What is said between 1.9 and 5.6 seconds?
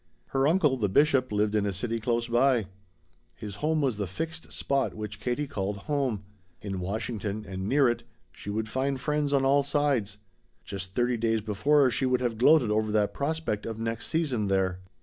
close by. His home was the fixed spot which Katie